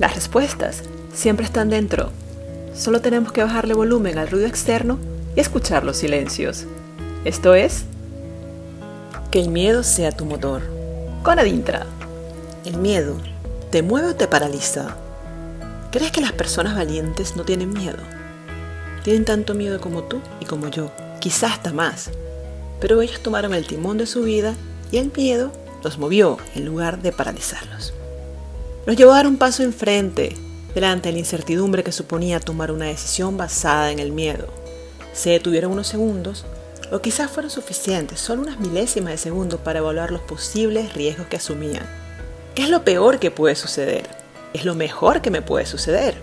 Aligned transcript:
Las 0.00 0.14
respuestas 0.14 0.82
siempre 1.12 1.44
están 1.44 1.68
dentro. 1.68 2.10
Solo 2.74 3.02
tenemos 3.02 3.32
que 3.32 3.42
bajarle 3.42 3.74
volumen 3.74 4.16
al 4.16 4.30
ruido 4.30 4.46
externo 4.46 4.98
y 5.36 5.40
escuchar 5.40 5.84
los 5.84 5.98
silencios. 5.98 6.64
Esto 7.26 7.54
es 7.54 7.84
Que 9.30 9.40
el 9.40 9.50
miedo 9.50 9.82
sea 9.82 10.10
tu 10.10 10.24
motor. 10.24 10.62
con 11.22 11.38
Adintra. 11.38 11.84
¿El 12.64 12.78
miedo 12.78 13.14
te 13.70 13.82
mueve 13.82 14.08
o 14.08 14.16
te 14.16 14.26
paraliza? 14.26 14.96
¿Crees 15.92 16.12
que 16.12 16.22
las 16.22 16.32
personas 16.32 16.74
valientes 16.74 17.36
no 17.36 17.44
tienen 17.44 17.70
miedo? 17.70 17.98
Tienen 19.04 19.26
tanto 19.26 19.54
miedo 19.54 19.82
como 19.82 20.04
tú 20.04 20.22
y 20.40 20.46
como 20.46 20.68
yo, 20.68 20.90
quizás 21.20 21.52
hasta 21.52 21.74
más. 21.74 22.08
Pero 22.80 23.02
ellos 23.02 23.20
tomaron 23.20 23.52
el 23.52 23.66
timón 23.66 23.98
de 23.98 24.06
su 24.06 24.22
vida 24.22 24.54
y 24.90 24.96
el 24.96 25.12
miedo 25.14 25.52
los 25.84 25.98
movió 25.98 26.38
en 26.54 26.64
lugar 26.64 27.02
de 27.02 27.12
paralizarlos. 27.12 27.92
Los 28.86 28.96
llevó 28.96 29.12
a 29.12 29.16
dar 29.16 29.26
un 29.26 29.36
paso 29.36 29.62
enfrente, 29.62 30.34
delante 30.74 31.08
de 31.08 31.12
la 31.12 31.18
incertidumbre 31.18 31.84
que 31.84 31.92
suponía 31.92 32.40
tomar 32.40 32.72
una 32.72 32.86
decisión 32.86 33.36
basada 33.36 33.90
en 33.90 33.98
el 33.98 34.10
miedo. 34.10 34.48
Se 35.12 35.30
detuvieron 35.30 35.72
unos 35.72 35.86
segundos, 35.86 36.46
o 36.90 37.00
quizás 37.00 37.30
fueron 37.30 37.50
suficientes, 37.50 38.20
solo 38.20 38.42
unas 38.42 38.58
milésimas 38.58 39.12
de 39.12 39.18
segundo 39.18 39.58
para 39.58 39.80
evaluar 39.80 40.10
los 40.10 40.22
posibles 40.22 40.94
riesgos 40.94 41.26
que 41.26 41.36
asumían. 41.36 41.86
¿Qué 42.54 42.62
es 42.62 42.70
lo 42.70 42.82
peor 42.84 43.18
que 43.18 43.30
puede 43.30 43.54
suceder? 43.54 44.08
Es 44.54 44.64
lo 44.64 44.74
mejor 44.74 45.20
que 45.20 45.30
me 45.30 45.42
puede 45.42 45.66
suceder. 45.66 46.14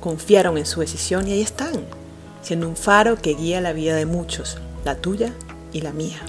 Confiaron 0.00 0.58
en 0.58 0.66
su 0.66 0.80
decisión 0.80 1.26
y 1.26 1.32
ahí 1.32 1.40
están, 1.40 1.84
siendo 2.42 2.68
un 2.68 2.76
faro 2.76 3.16
que 3.16 3.34
guía 3.34 3.60
la 3.60 3.72
vida 3.72 3.96
de 3.96 4.06
muchos, 4.06 4.58
la 4.84 4.96
tuya 4.96 5.32
y 5.72 5.80
la 5.80 5.92
mía. 5.92 6.20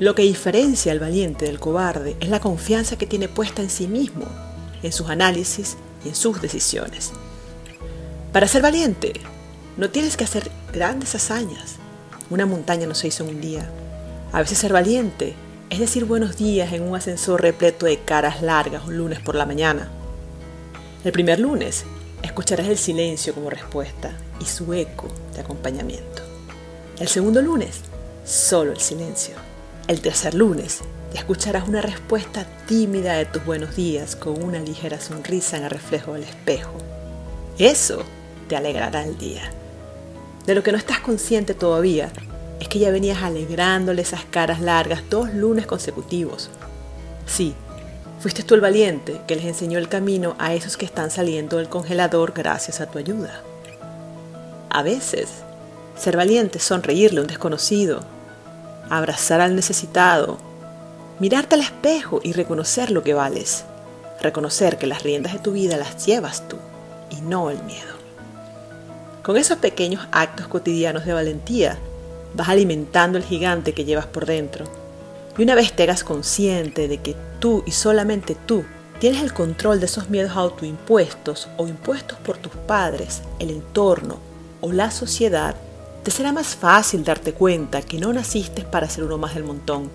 Lo 0.00 0.14
que 0.14 0.22
diferencia 0.22 0.92
al 0.92 0.98
valiente 0.98 1.44
del 1.44 1.60
cobarde 1.60 2.16
es 2.20 2.30
la 2.30 2.40
confianza 2.40 2.96
que 2.96 3.06
tiene 3.06 3.28
puesta 3.28 3.60
en 3.60 3.68
sí 3.68 3.86
mismo, 3.86 4.24
en 4.82 4.92
sus 4.92 5.10
análisis 5.10 5.76
y 6.06 6.08
en 6.08 6.14
sus 6.14 6.40
decisiones. 6.40 7.12
Para 8.32 8.48
ser 8.48 8.62
valiente, 8.62 9.12
no 9.76 9.90
tienes 9.90 10.16
que 10.16 10.24
hacer 10.24 10.50
grandes 10.72 11.14
hazañas. 11.14 11.74
Una 12.30 12.46
montaña 12.46 12.86
no 12.86 12.94
se 12.94 13.08
hizo 13.08 13.24
en 13.24 13.34
un 13.34 13.40
día. 13.42 13.70
A 14.32 14.40
veces 14.40 14.56
ser 14.56 14.72
valiente 14.72 15.34
es 15.68 15.80
decir 15.80 16.06
buenos 16.06 16.38
días 16.38 16.72
en 16.72 16.82
un 16.82 16.96
ascensor 16.96 17.42
repleto 17.42 17.84
de 17.84 17.98
caras 17.98 18.40
largas 18.40 18.86
un 18.86 18.96
lunes 18.96 19.20
por 19.20 19.34
la 19.34 19.44
mañana. 19.44 19.90
El 21.04 21.12
primer 21.12 21.40
lunes 21.40 21.84
escucharás 22.22 22.68
el 22.68 22.78
silencio 22.78 23.34
como 23.34 23.50
respuesta 23.50 24.16
y 24.40 24.46
su 24.46 24.72
eco 24.72 25.08
de 25.34 25.42
acompañamiento. 25.42 26.22
El 26.98 27.08
segundo 27.08 27.42
lunes, 27.42 27.82
solo 28.24 28.72
el 28.72 28.80
silencio. 28.80 29.49
El 29.90 30.00
tercer 30.02 30.34
lunes, 30.34 30.82
escucharás 31.14 31.66
una 31.66 31.82
respuesta 31.82 32.46
tímida 32.68 33.14
de 33.14 33.24
tus 33.24 33.44
buenos 33.44 33.74
días 33.74 34.14
con 34.14 34.40
una 34.40 34.60
ligera 34.60 35.00
sonrisa 35.00 35.56
en 35.56 35.64
el 35.64 35.70
reflejo 35.70 36.12
del 36.12 36.22
espejo. 36.22 36.74
Eso 37.58 38.04
te 38.48 38.54
alegrará 38.54 39.02
el 39.02 39.18
día. 39.18 39.50
De 40.46 40.54
lo 40.54 40.62
que 40.62 40.70
no 40.70 40.78
estás 40.78 41.00
consciente 41.00 41.54
todavía 41.54 42.12
es 42.60 42.68
que 42.68 42.78
ya 42.78 42.92
venías 42.92 43.24
alegrándole 43.24 44.02
esas 44.02 44.24
caras 44.24 44.60
largas 44.60 45.02
dos 45.10 45.34
lunes 45.34 45.66
consecutivos. 45.66 46.50
Sí, 47.26 47.52
fuiste 48.20 48.44
tú 48.44 48.54
el 48.54 48.60
valiente 48.60 49.20
que 49.26 49.34
les 49.34 49.44
enseñó 49.44 49.80
el 49.80 49.88
camino 49.88 50.36
a 50.38 50.54
esos 50.54 50.76
que 50.76 50.86
están 50.86 51.10
saliendo 51.10 51.56
del 51.56 51.68
congelador 51.68 52.32
gracias 52.32 52.80
a 52.80 52.86
tu 52.86 53.00
ayuda. 53.00 53.42
A 54.68 54.84
veces, 54.84 55.30
ser 55.98 56.16
valiente 56.16 56.58
es 56.58 56.64
sonreírle 56.64 57.18
a 57.18 57.22
un 57.22 57.26
desconocido, 57.26 58.04
abrazar 58.90 59.40
al 59.40 59.56
necesitado, 59.56 60.38
mirarte 61.18 61.54
al 61.54 61.62
espejo 61.62 62.20
y 62.22 62.32
reconocer 62.32 62.90
lo 62.90 63.02
que 63.02 63.14
vales, 63.14 63.64
reconocer 64.20 64.78
que 64.78 64.86
las 64.86 65.02
riendas 65.02 65.32
de 65.32 65.38
tu 65.38 65.52
vida 65.52 65.76
las 65.76 66.04
llevas 66.04 66.46
tú 66.48 66.56
y 67.10 67.20
no 67.22 67.50
el 67.50 67.62
miedo. 67.62 67.94
Con 69.22 69.36
esos 69.36 69.58
pequeños 69.58 70.06
actos 70.12 70.48
cotidianos 70.48 71.04
de 71.06 71.12
valentía, 71.12 71.78
vas 72.34 72.48
alimentando 72.48 73.18
el 73.18 73.24
gigante 73.24 73.74
que 73.74 73.84
llevas 73.84 74.06
por 74.06 74.26
dentro. 74.26 74.64
Y 75.36 75.42
una 75.42 75.54
vez 75.54 75.72
te 75.72 75.84
hagas 75.84 76.04
consciente 76.04 76.88
de 76.88 76.98
que 76.98 77.14
tú 77.38 77.62
y 77.66 77.72
solamente 77.72 78.36
tú 78.46 78.64
tienes 78.98 79.22
el 79.22 79.32
control 79.32 79.80
de 79.80 79.86
esos 79.86 80.10
miedos 80.10 80.36
autoimpuestos 80.36 81.48
o 81.56 81.66
impuestos 81.66 82.18
por 82.18 82.38
tus 82.38 82.52
padres, 82.52 83.22
el 83.38 83.50
entorno 83.50 84.18
o 84.60 84.72
la 84.72 84.90
sociedad, 84.90 85.54
te 86.02 86.10
será 86.10 86.32
más 86.32 86.56
fácil 86.56 87.04
darte 87.04 87.34
cuenta 87.34 87.82
que 87.82 87.98
no 87.98 88.12
naciste 88.12 88.62
para 88.62 88.88
ser 88.88 89.04
uno 89.04 89.18
más 89.18 89.34
del 89.34 89.44
montón 89.44 89.90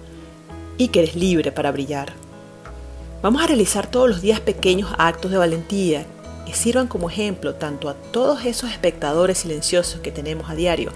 y 0.78 0.90
que 0.90 1.00
eres 1.00 1.16
libre 1.16 1.52
para 1.52 1.72
brillar. 1.72 2.14
Vamos 3.24 3.42
a 3.42 3.48
realizar 3.48 3.88
todos 3.88 4.08
los 4.08 4.22
días 4.22 4.40
pequeños 4.40 4.92
actos 5.00 5.32
de 5.32 5.38
valentía 5.38 6.06
que 6.46 6.54
sirvan 6.54 6.88
como 6.88 7.10
ejemplo 7.10 7.56
tanto 7.56 7.90
a 7.90 7.96
todos 7.96 8.46
esos 8.46 8.70
espectadores 8.70 9.40
silenciosos 9.40 10.00
que 10.02 10.12
tenemos 10.12 10.48
a 10.48 10.54
diario, 10.54 10.92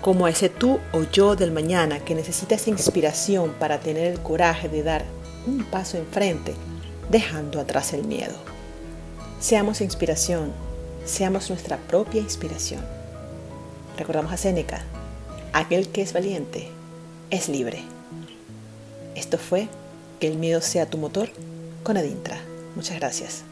como 0.00 0.26
a 0.26 0.30
ese 0.30 0.48
tú 0.48 0.78
o 0.92 1.02
yo 1.10 1.34
del 1.34 1.50
mañana 1.50 1.98
que 1.98 2.14
necesita 2.14 2.54
esa 2.54 2.70
inspiración 2.70 3.52
para 3.58 3.80
tener 3.80 4.12
el 4.12 4.20
coraje 4.20 4.68
de 4.68 4.84
dar 4.84 5.04
un 5.44 5.64
paso 5.64 5.96
enfrente, 5.96 6.54
dejando 7.10 7.58
atrás 7.58 7.92
el 7.94 8.04
miedo. 8.04 8.34
Seamos 9.40 9.80
inspiración, 9.80 10.52
seamos 11.04 11.50
nuestra 11.50 11.78
propia 11.78 12.20
inspiración. 12.20 13.01
Recordamos 13.96 14.32
a 14.32 14.36
Séneca, 14.36 14.82
aquel 15.52 15.88
que 15.88 16.02
es 16.02 16.12
valiente 16.12 16.68
es 17.30 17.48
libre. 17.48 17.82
Esto 19.14 19.38
fue 19.38 19.68
Que 20.20 20.28
el 20.28 20.38
miedo 20.38 20.60
sea 20.60 20.86
tu 20.86 20.98
motor 20.98 21.30
con 21.82 21.96
Adintra. 21.96 22.38
Muchas 22.76 22.98
gracias. 22.98 23.44